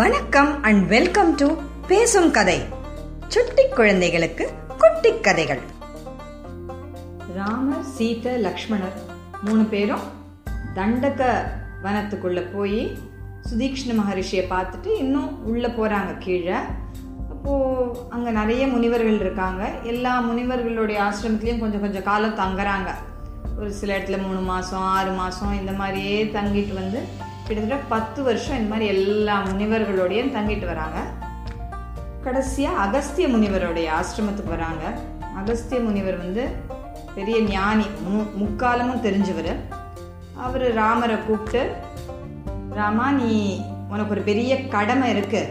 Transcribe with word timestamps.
வணக்கம் 0.00 0.62
and 0.62 0.88
welcome 0.88 1.34
to 1.34 1.54
பேசும் 1.86 2.30
கதை. 2.30 2.60
சுட்டி 3.28 3.68
குழந்தைகளுக்கு 3.68 4.50
குட்டி 4.78 5.20
கதைகள். 5.20 5.58
ராமர் 7.34 7.82
சீதை 7.82 8.44
லக்ஷ்மணர் 8.44 8.98
மூணு 9.44 9.64
பேரும் 9.64 10.00
தண்டக 10.74 11.42
வனத்துக்குள்ள 11.84 12.56
போய் 12.56 12.98
சுதீக்ஷ்ண 13.50 13.94
மகரிஷியை 13.94 14.44
பார்த்துட்டு 14.50 14.96
இன்னும் 14.98 15.46
உள்ள 15.46 15.68
போறாங்க 15.68 16.18
கீழே. 16.18 16.54
அப்போ 17.30 18.06
அங்க 18.10 18.30
நிறைய 18.30 18.66
முனிவர்கள் 18.66 19.20
இருக்காங்க. 19.20 19.70
எல்லா 19.82 20.20
முனிவர்களுடைய 20.20 21.00
ஆசிரமத்திலையும் 21.00 21.58
கொஞ்சம் 21.58 21.80
கொஞ்சம் 21.80 22.02
காலம் 22.02 22.38
தங்குறாங்க. 22.38 22.94
ஒரு 23.58 23.72
சில 23.72 23.98
இடத்துல 23.98 24.22
மூணு 24.22 24.40
மாசம் 24.40 24.80
ஆறு 24.80 25.10
மாசம் 25.10 25.58
இந்த 25.58 25.72
மாதிரியே 25.72 26.24
தங்கிட்டு 26.24 26.74
வந்து 26.74 27.28
கிட்டத்தட்ட 27.50 27.84
பத்து 27.92 28.20
வருஷம் 28.26 28.56
இந்த 28.56 28.68
மாதிரி 28.72 28.86
எல்லா 28.94 29.36
முனிவர்களோடையும் 29.46 30.34
தங்கிட்டு 30.34 30.66
வராங்க. 30.72 30.98
கடைசியாக 32.24 32.82
அகஸ்திய 32.84 33.28
முனிவருடைய 33.28 33.88
ஆசிரமத்துக்கு 34.00 34.52
வராங்க. 34.54 34.84
அகஸ்திய 35.38 35.78
முனிவர் 35.86 36.18
வந்து 36.24 36.42
பெரிய 37.16 37.36
ஞானி 37.54 37.86
மு 38.04 38.20
முக்காலமும் 38.42 39.02
தெரிஞ்சவர். 39.06 39.50
அவர் 40.44 40.66
ராமரை 40.80 41.16
கூப்பிட்டு 41.26 41.62
ராமா 42.78 43.08
நீ 43.20 43.32
உனக்கு 43.92 44.14
ஒரு 44.16 44.22
பெரிய 44.30 44.60
கடமை 44.76 45.10
இருக்கு. 45.16 45.42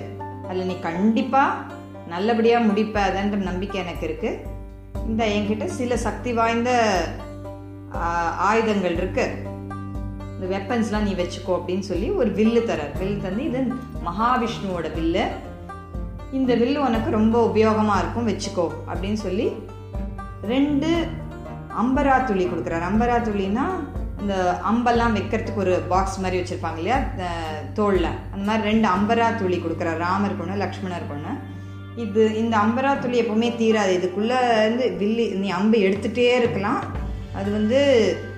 அதில் 0.47 0.69
நீ 0.71 0.77
கண்டிப்பாக 0.87 1.75
நல்லபடியாக 2.13 2.67
முடிப்ப. 2.69 2.97
அதன்ற 3.09 3.43
நம்பிக்கை 3.49 3.81
எனக்கு 3.81 4.05
இருக்கு. 4.09 4.31
இந்த 5.09 5.23
என்கிட்ட 5.35 5.65
சில 5.79 5.97
சக்தி 6.07 6.33
வாய்ந்த 6.41 6.71
ஆயுதங்கள் 8.49 8.99
இருக்குது 9.01 9.47
இந்த 10.39 10.49
வெப்பன்ஸ்லாம் 10.55 11.05
நீ 11.07 11.13
வச்சுக்கோ 11.21 11.53
அப்படின்னு 11.59 11.85
சொல்லி 11.91 12.09
ஒரு 12.21 12.29
வில்லு 12.39 12.61
தரார். 12.69 12.93
வில்லு 12.99 13.17
தந்து 13.21 13.45
இது 13.49 13.61
மகாவிஷ்ணுவோட 14.07 14.87
வில்லு 14.97 15.23
இந்த 16.37 16.51
வில்லு 16.55 16.79
உனக்கு 16.87 17.09
ரொம்ப 17.19 17.37
உபயோகமாக 17.49 18.01
இருக்கும் 18.01 18.29
வச்சுக்கோ 18.31 18.65
அப்படின்னு 18.89 19.19
சொல்லி 19.25 19.47
ரெண்டு 20.53 20.89
அம்பரா 21.81 22.17
துளி 22.27 22.45
கொடுக்குறாரு. 22.45 22.85
அம்பரா 22.91 23.17
துளினா 23.27 23.65
இந்த 24.21 24.35
அம்பெல்லாம் 24.69 25.15
வைக்கிறதுக்கு 25.17 25.63
ஒரு 25.65 25.73
பாக்ஸ் 25.91 26.17
மாதிரி 26.23 26.37
வச்சுருப்பாங்க 26.39 26.79
இல்லையா? 26.81 26.97
தோளில். 27.77 28.09
அந்த 28.33 28.43
மாதிரி 28.49 28.67
ரெண்டு 28.69 28.87
அம்பரா 28.95 29.27
துளி 29.41 29.57
கொடுக்குறாரு. 29.57 29.99
ராமர் 30.05 30.37
பொண்ணு 30.39 30.55
லக்ஷ்மணர் 30.63 31.09
பொண்ணு. 31.11 31.33
இது 32.05 32.23
இந்த 32.41 32.55
அம்பரா 32.63 32.91
துளி 33.03 33.17
எப்போவுமே 33.21 33.51
தீராது. 33.61 33.93
இதுக்குள்ளே 33.99 34.39
இருந்து 34.63 34.87
வில்லி 35.03 35.27
நீ 35.43 35.49
அம்பு 35.59 35.77
எடுத்துகிட்டே 35.87 36.27
இருக்கலாம். 36.41 36.81
அது 37.39 37.51
வந்து 37.57 37.79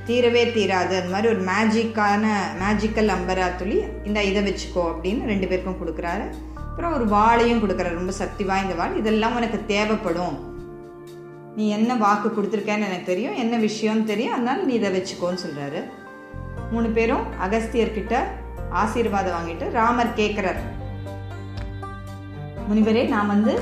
தீரவே 0.08 0.44
தீராது. 0.54 0.94
அந்த 1.00 1.08
மாதிரி 1.12 1.28
ஒரு 1.34 1.42
மேஜிக்கான 1.44 2.26
மேஜிக்கல் 2.62 3.12
அம்பரா 3.16 3.48
துளி 3.56 3.78
இந்த 4.04 4.24
இதை 4.24 4.42
வச்சுக்கோ 4.44 4.86
அப்படின்னு 4.92 5.26
ரெண்டு 5.26 5.48
பேருக்கும் 5.48 5.80
கொடுக்குறாரு. 5.82 6.26
அப்புறம் 6.56 6.94
ஒரு 6.94 7.06
வாளையும் 7.16 7.62
கொடுக்குறாரு. 7.64 7.94
ரொம்ப 7.94 8.12
சக்தி 8.12 8.44
வாய்ந்த 8.44 8.74
வாள். 8.74 8.98
இதெல்லாம் 8.98 9.36
உனக்கு 9.36 9.60
தேவைப்படும். 9.66 10.38
நீ 11.56 11.70
என்ன 11.70 11.96
வாக்கு 11.96 12.30
கொடுத்துருக்கேன்னு 12.30 12.88
எனக்கு 12.90 13.04
தெரியும். 13.06 13.36
என்ன 13.36 13.58
விஷயம்னு 13.58 14.04
தெரியும். 14.04 14.34
அதனால 14.34 14.62
நீ 14.62 14.74
இதை 14.74 14.92
வச்சுக்கோன்னு 14.98 15.38
சொல்றாரு. 15.48 15.82
மூணு 16.72 16.90
பேரும் 16.90 17.24
அகஸ்தியர்கிட்ட 17.46 18.18
ஆசீர்வாதம் 18.70 19.34
வாங்கிட்டு 19.38 19.72
ராமர் 19.72 20.16
கேட்குறார் 20.16 20.60
முனிவரே 22.70 23.08
நான் 23.08 23.28
வந்து 23.28 23.54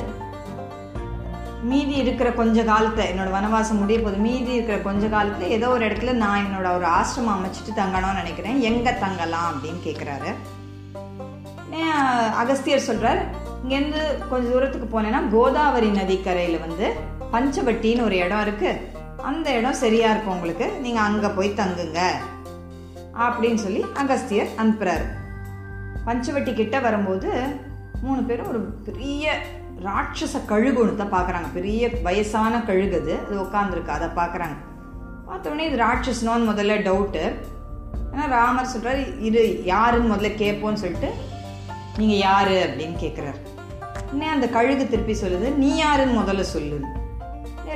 மீதி 1.63 1.93
இருக்கிற 1.93 2.31
கொஞ்ச 2.31 2.63
காலத்தை 2.63 3.05
என்னோட 3.07 3.31
வனவாசம் 3.33 3.79
முடிய 3.79 3.99
போது 3.99 4.17
மீதி 4.17 4.51
இருக்கிற 4.53 4.77
கொஞ்ச 4.77 5.07
காலத்துல 5.07 5.39
ஏதோ 5.39 5.69
ஒரு 5.69 5.87
இடத்துல 5.87 6.11
நான் 6.11 6.45
என்னோட 6.45 6.75
ஒரு 6.75 6.85
ஆசிரமம் 6.85 7.35
அமைச்சிட்டு 7.35 7.79
தங்கணும்னு 7.79 8.15
நினைக்கிறேன். 8.15 8.59
எங்க 8.59 8.91
தங்கலாம் 8.91 9.53
அப்படின்னு 9.53 9.87
கேட்குறாரு 9.87 10.31
அகஸ்தியர் 12.37 12.87
சொல்றார் 12.87 13.21
இங்கேருந்து 13.67 14.27
கொஞ்ச 14.29 14.49
தூரத்துக்கு 14.49 14.87
போனேன்னா 14.91 15.29
கோதாவரி 15.29 15.89
நதிக்கரையில 15.89 16.59
வந்து 16.59 16.93
பஞ்சவட்டின்னு 17.33 18.03
ஒரு 18.03 18.15
இடம் 18.15 18.41
இருக்கு. 18.41 18.87
அந்த 19.23 19.51
இடம் 19.51 19.73
சரியா 19.73 20.09
இருக்கும் 20.09 20.33
உங்களுக்கு. 20.33 20.71
நீங்க 20.81 20.99
அங்க 20.99 21.29
போய் 21.29 21.53
தங்குங்க. 21.55 21.99
அப்படின்னு 23.19 23.55
சொல்லி 23.55 23.85
அகஸ்தியர் 23.93 24.47
அனுப்புறாரு. 24.57 25.05
பஞ்சவட்டி 26.05 26.53
கிட்ட 26.53 26.79
வரும்போது 26.79 27.43
மூணு 28.01 28.21
பேரும் 28.23 28.47
ஒரு 28.47 28.59
பெரிய 28.59 29.39
ராட்சச 29.85 30.45
கழுகு 30.45 30.79
ஒன்று 30.81 30.95
தான் 30.95 31.13
பார்க்குறாங்க 31.13 31.49
பெரிய 31.53 31.89
வயசான 32.03 32.61
கழுகு 32.61 32.95
அது. 33.01 33.13
அது 33.25 33.35
உட்காந்துருக்கு 33.43 33.87
அதை 33.87 34.07
பார்க்குறாங்க 34.15 34.57
பார்த்தோடனே 35.27 35.65
இது 35.69 35.77
ராட்சஸ்னோன்னு 35.77 36.49
முதல்ல 36.51 36.77
டவுட்டு 36.83 37.23
ஆனால் 38.13 38.29
ராமர் 38.29 38.65
சொல்கிறார் 38.65 38.99
இது 39.19 39.63
யாருன்னு 39.63 40.15
முதல்ல 40.15 40.31
கேட்போன்னு 40.35 40.73
சொல்லிட்டு 40.73 41.09
நீங்கள் 41.97 42.17
யார்? 42.17 42.53
அப்படின்னு 42.65 42.95
கேட்குறாரு 42.99 43.39
உடனே 44.11 44.27
அந்த 44.27 44.47
கழுகு 44.47 44.87
திருப்பி 44.87 45.13
சொல்லுது 45.13 45.55
நீ 45.55 45.75
யாருன்னு 45.75 46.19
முதல்ல 46.21 46.41
சொல்லு 46.41 46.79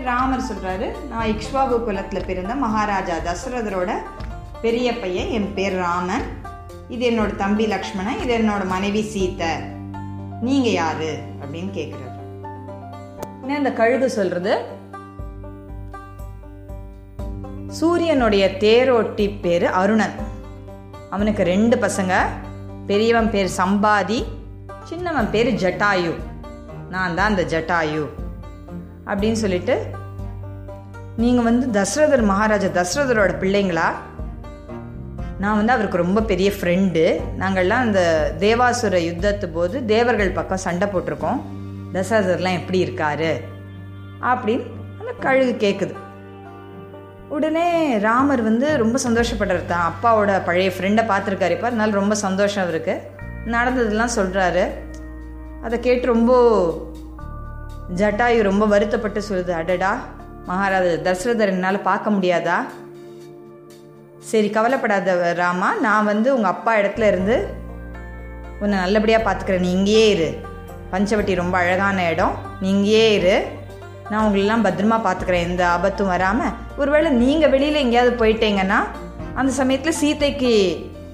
ராமர் 0.05 0.47
சொல்கிறாரு 0.49 0.87
நான் 1.09 1.27
இக்ஷ்வாபு 1.27 1.83
குலத்தில் 1.83 2.25
பிறந்த 2.25 2.55
மகாராஜா 2.55 3.15
தசரதரோட 3.17 3.91
பெரிய 4.61 4.99
பையன். 4.99 5.29
என் 5.29 5.53
பேர் 5.53 5.75
ராமன். 5.77 6.25
இது 6.89 7.11
என்னோட 7.11 7.35
தம்பி 7.35 7.65
லக்ஷ்மணன். 7.65 8.19
இது 8.19 8.37
என்னோட 8.37 8.65
மனைவி 8.67 9.01
சீதை. 9.01 9.51
நீங்க 10.45 10.69
யாரு 10.69 11.09
அப்படின்னு 11.41 11.69
கேக்குறாரு. 11.77 12.19
உடனே 13.41 13.55
அந்த 13.57 13.71
கழுகு 13.73 14.09
சொல்றது? 14.09 14.53
சூரியனுடைய 17.79 18.45
தேரோட்டி 18.59 19.25
பேரு 19.41 19.67
அருணன். 19.81 20.15
அவனுக்கு 21.09 21.43
ரெண்டு 21.43 21.75
பசங்க. 21.75 22.13
பெரியவன் 22.87 23.31
பேர் 23.31 23.51
சம்பாதி 23.57 24.19
சின்னவன் 24.83 25.31
பேர் 25.31 25.49
ஜட்டாயு. 25.63 26.13
நான் 26.89 27.15
தான் 27.15 27.29
அந்த 27.29 27.43
ஜட்டாயு 27.53 28.03
அப்படின்னு 29.05 29.41
சொல்லிட்டு 29.43 29.75
நீங்கள் 31.17 31.43
வந்து 31.43 31.65
தசரதர் 31.79 32.25
மகாராஜா 32.31 32.69
தசரதரோட 32.81 33.33
பிள்ளைங்களா? 33.43 33.89
நான் 35.43 35.57
வந்து 35.59 35.71
அவருக்கு 35.71 35.97
ரொம்ப 35.97 36.21
பெரிய 36.21 36.49
ஃப்ரெண்டு 36.57 37.01
நாங்கள்லாம் 37.39 37.81
அந்த 37.85 38.01
தேவாசுர 38.39 38.97
யுத்தத்து 39.07 39.47
போது 39.55 39.85
தேவர்கள் 39.85 40.37
பக்கம் 40.37 40.61
சண்டை 40.65 40.87
போட்டிருக்கோம். 40.87 41.39
தசரதர்லாம் 41.93 42.57
எப்படி 42.59 42.79
இருக்காரு? 42.83 43.31
அப்படின்னு 44.29 44.63
அந்த 44.99 45.11
கழுகு 45.19 45.53
கேட்குது 45.65 45.93
உடனே 47.29 47.65
ராமர் 47.97 48.41
வந்து 48.41 48.67
ரொம்ப 48.77 48.99
சந்தோஷப்படுறாரு. 49.07 49.65
தான் 49.65 49.87
அப்பாவோட 49.91 50.31
பழைய 50.45 50.71
ஃப்ரெண்டை 50.75 51.03
பார்த்துருக்காரு. 51.11 51.55
இப்போ 51.57 51.67
அதனால 51.71 51.91
ரொம்ப 51.91 52.15
சந்தோஷம் 52.15 52.69
இருக்கு 52.69 52.95
நடந்ததெல்லாம் 53.45 54.15
சொல்கிறாரு 54.15 54.65
அதை 55.63 55.79
கேட்டு 55.79 56.07
ரொம்ப 56.13 56.31
ஜட்டாயு 57.95 58.41
ரொம்ப 58.41 58.65
வருத்தப்பட்டு 58.65 59.21
சொல்லுது. 59.29 59.51
அடடா 59.61 59.91
மகாராஜா 60.45 60.95
தசரதர் 61.09 61.53
என்னால் 61.55 61.85
பார்க்க 61.89 62.15
முடியாதா? 62.17 62.57
சரி 64.29 64.49
கவலைப்படாத 64.49 65.33
ராமா. 65.33 65.75
நான் 65.75 66.05
வந்து 66.05 66.35
உங்கள் 66.35 66.51
அப்பா 66.51 66.75
இடத்துல 66.77 67.07
இருந்து 67.07 67.35
உன்னை 68.61 68.79
நல்லபடியாக 68.79 69.23
பார்த்துக்கிறேன் 69.25 69.59
நீ 69.59 69.71
இங்கேயே 69.71 70.09
இரு. 70.09 70.29
பஞ்சவட்டி 70.91 71.35
ரொம்ப 71.35 71.57
அழகான 71.57 72.09
இடம். 72.09 72.35
நீ 72.61 72.69
இங்கேயே 72.69 73.13
இரு. 73.13 73.35
நான் 74.09 74.23
உங்களெல்லாம் 74.25 74.65
பத்திரமா 74.67 74.97
பார்த்துக்கிறேன் 75.07 75.47
எந்த 75.49 75.67
ஆபத்தும் 75.67 76.07
வராமல் 76.07 76.55
ஒருவேளை 76.77 77.09
நீங்கள் 77.11 77.49
வெளியில் 77.49 77.83
எங்கேயாவது 77.83 78.25
போயிட்டீங்கன்னா 78.25 78.79
அந்த 79.35 79.51
சமயத்தில் 79.51 79.99
சீதைக்கு 80.01 80.53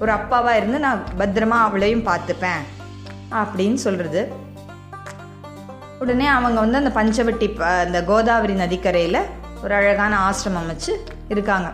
ஒரு 0.00 0.12
அப்பாவாக 0.12 0.56
இருந்து 0.56 0.78
நான் 0.78 1.04
பத்திரமா 1.18 1.58
அவளையும் 1.66 2.06
பார்த்துப்பேன் 2.06 2.62
அப்படின்னு 3.32 3.74
சொல்கிறது 3.74 4.22
உடனே 5.98 6.26
அவங்க 6.26 6.58
வந்து 6.60 6.80
அந்த 6.82 6.92
பஞ்சவட்டி 6.98 7.46
அந்த 7.84 8.04
கோதாவரி 8.04 8.54
நதிக்கரையில் 8.54 9.20
ஒரு 9.62 9.74
அழகான 9.74 10.12
ஆசிரமம் 10.28 10.66
வச்சு 10.66 10.92
இருக்காங்க. 11.28 11.70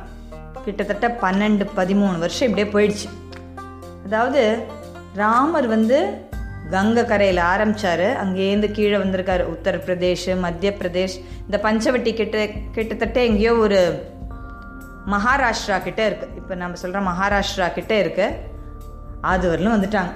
கிட்டத்தட்ட 0.67 1.09
பன்னெண்டு 1.25 1.65
பதிமூணு 1.77 2.19
வருஷம் 2.25 2.49
இப்படியே 2.49 2.69
போயிடுச்சு. 2.75 3.09
அதாவது 4.07 4.43
ராமர் 5.15 5.67
வந்து 5.67 5.99
கங்கை 6.71 7.03
கரையில் 7.05 7.41
ஆரம்பித்தார் 7.53 8.07
அங்கேருந்து 8.23 8.69
கீழே 8.77 8.97
வந்திருக்காரு. 8.97 9.45
உத்தரப்பிரதேஷ் 9.55 10.27
மத்திய 10.45 10.71
பிரதேஷ் 10.81 11.17
இந்த 11.45 11.59
பஞ்சவட்டி 11.67 12.13
கிட்ட 12.21 12.47
கிட்டத்தட்ட 12.77 13.25
எங்கேயோ 13.25 13.55
ஒரு 13.65 13.81
மகாராஷ்டிரா 15.15 15.77
கிட்டே 15.83 16.05
இருக்குது 16.09 16.37
இப்போ 16.41 16.55
நம்ம 16.63 16.77
சொல்கிற 16.83 17.03
மகாராஷ்டிரா 17.11 17.69
கிட்டே 17.73 17.99
இருக்கு. 17.99 18.27
அது 19.33 19.45
வரலும் 19.53 19.77
வந்துட்டாங்க. 19.77 20.13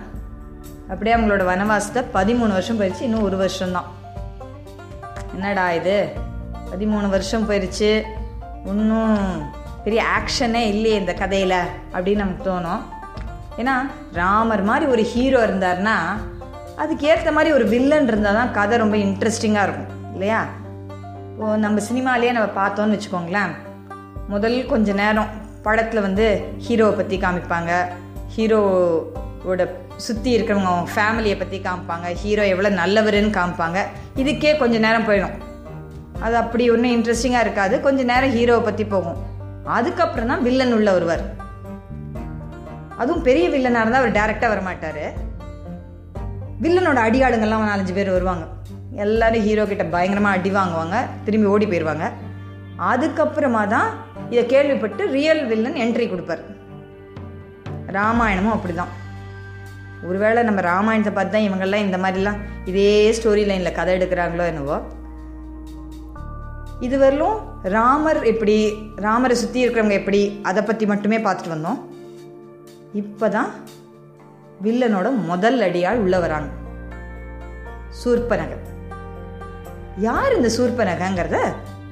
அப்படியே 0.93 1.17
அவங்களோட 1.17 1.45
வனவாசத்தை 1.53 2.03
பதிமூணு 2.19 2.57
வருஷம் 2.57 2.81
போயிடுச்சு. 2.81 3.07
இன்னும் 3.09 3.27
ஒரு 3.29 3.37
வருஷம்தான். 3.37 3.89
என்னடா 5.35 5.67
இது? 5.81 5.97
பதிமூணு 6.73 7.09
வருஷம் 7.17 7.47
போயிடுச்சு 7.51 7.91
இன்னும் 8.65 9.19
பெரிய 9.85 10.01
ஆக்ஷனே 10.17 10.63
இல்லையே 10.73 10.97
இந்த 11.03 11.13
கதையில் 11.21 11.59
அப்படின்னு 11.95 12.23
நமக்கு 12.25 12.45
தோணும். 12.51 12.83
ஏன்னா 13.61 13.75
ராமர் 14.13 14.63
மாதிரி 14.71 14.87
ஒரு 14.95 15.03
ஹீரோ 15.13 15.39
இருந்தார்னா 15.47 15.97
அதுக்கு 16.83 17.07
ஏற்ற 17.13 17.31
மாதிரி 17.37 17.51
ஒரு 17.57 17.65
வில்லன் 17.73 18.09
இருந்தால் 18.11 18.39
தான் 18.41 18.53
கதை 18.59 18.79
ரொம்ப 18.83 18.97
இன்ட்ரெஸ்டிங்காக 18.97 19.67
இருக்கும் 19.67 19.91
இல்லையா? 20.13 20.41
இப்போ 21.33 21.57
நம்ம 21.57 21.81
சினிமாலேயே 21.89 22.33
நம்ம 22.37 22.49
பார்த்தோன்னு 22.61 22.97
வச்சுக்கோங்களேன். 22.97 23.53
முதல் 24.29 24.59
கொஞ்ச 24.73 24.93
நேரம் 25.03 25.31
படத்தில் 25.67 26.05
வந்து 26.07 26.27
ஹீரோவை 26.67 26.95
பற்றி 26.97 27.17
காமிப்பாங்க. 27.19 27.73
ஹீரோவோட 28.37 29.63
சுற்றி 30.07 30.31
இருக்கிறவங்க 30.37 30.71
அவங்க 30.73 30.91
ஃபேமிலியை 30.97 31.39
பற்றி 31.39 31.59
காமிப்பாங்க. 31.67 32.07
ஹீரோ 32.23 32.45
எவ்வளோ 32.53 32.71
நல்லவருன்னு 32.83 33.37
காமிப்பாங்க. 33.39 33.81
இதுக்கே 34.17 34.53
கொஞ்சம் 34.63 34.87
நேரம் 34.87 35.09
போயிடும். 35.09 35.37
அது 36.25 36.37
அப்படி 36.43 36.65
ஒன்றும் 36.71 36.95
இன்ட்ரெஸ்டிங்காக 36.97 37.45
இருக்காது. 37.47 37.75
கொஞ்சம் 37.89 38.11
நேரம் 38.13 38.35
ஹீரோவை 38.39 38.65
பற்றி 38.69 38.85
போகும். 38.85 39.19
அதுக்கப்புறம் 39.65 40.31
தான் 40.33 40.45
வில்லன் 40.47 40.75
உள்ள 40.77 40.91
வருவார். 40.97 41.25
அதுவும் 43.01 43.27
பெரிய 43.29 43.49
வில்லனாக 43.49 43.83
இருந்தால் 43.83 44.03
அவர் 44.03 44.17
டேரெக்டாக 44.19 44.53
வரமாட்டார். 44.53 45.05
வில்லனோட 46.65 46.99
அடியாளுங்கள்லாம் 47.07 47.71
நாலஞ்சு 47.73 47.95
பேர் 47.99 48.17
வருவாங்க. 48.17 48.47
எல்லாரும் 49.05 49.45
ஹீரோ 49.47 49.65
கிட்ட 49.67 49.85
பயங்கரமாக 49.95 50.39
அடி 50.39 50.51
வாங்குவாங்க. 50.51 50.97
திரும்பி 51.27 51.51
ஓடி 51.53 51.67
போயிடுவாங்க 51.67 52.07
அதுக்கப்புறமா 52.93 53.63
தான் 53.75 53.89
இதை 54.33 54.43
கேள்விப்பட்டு 54.47 55.03
ரியல் 55.17 55.43
வில்லன் 55.51 55.79
என்ட்ரி 55.85 56.07
கொடுப்பார். 56.09 56.43
ராமாயணமும் 57.97 58.55
அப்படிதான். 58.57 58.93
ஒருவேளை 60.09 60.43
நம்ம 60.49 60.61
ராமாயணத்தை 60.61 61.13
பார்த்து 61.15 61.35
தான் 61.37 61.47
இவங்கெல்லாம் 61.49 61.85
இந்த 61.87 61.99
மாதிரிலாம் 62.05 62.39
இதே 62.71 62.93
ஸ்டோரி 63.19 63.43
லைனில் 63.49 63.79
கதை 63.79 63.95
எடுக்கிறாங்களோ 63.99 64.47
என்னவோ. 64.53 64.77
இதுவரையிலும் 66.87 67.39
ராமர் 67.77 68.21
எப்படி 68.31 68.57
ராமரை 69.07 69.35
சுற்றி 69.41 69.59
இருக்கிறவங்க 69.63 69.97
எப்படி 70.01 70.21
அதை 70.51 70.63
பற்றி 70.69 70.85
மட்டுமே 70.93 71.19
பார்த்துட்டு 71.25 71.55
வந்தோம். 71.55 71.81
இப்போ 73.01 73.27
தான் 73.37 73.51
வில்லனோட 74.65 75.09
முதல் 75.31 75.59
அடியால் 75.67 76.03
உள்ள 76.05 76.19
வராங்க. 76.25 76.49
யார் 80.07 80.37
இந்த 80.39 80.49
சூர்பனகங்கிறத 80.57 81.39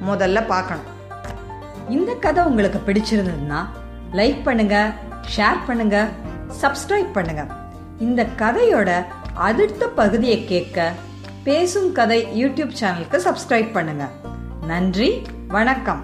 முதல்ல 0.09 0.39
பார்க்கணும். 0.53 0.89
இந்த 1.97 2.11
கதை 2.25 2.43
உங்களுக்கு 2.51 2.81
பிடிச்சிருந்ததுன்னா 2.89 3.61
லைக் 4.19 4.41
பண்ணுங்க 4.49 4.77
ஷேர் 5.35 5.61
பண்ணுங்க 5.69 5.99
சப்ஸ்கிரைப் 6.63 7.11
பண்ணுங்க. 7.19 7.43
இந்த 8.07 8.21
கதையோட 8.43 8.91
அடுத்த 9.49 9.83
பகுதியை 10.01 10.39
கேட்க 10.53 10.89
பேசும் 11.47 11.91
கதை 11.99 12.21
யூடியூப் 12.41 12.75
சேனலுக்கு 12.81 13.19
சப்ஸ்கிரைப் 13.29 13.71
பண்ணுங்கள் 13.77 14.15
நன்றி 14.71 15.27
வணக்கம். 15.49 16.01